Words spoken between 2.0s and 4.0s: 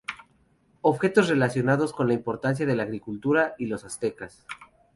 la importancia de la agricultura y los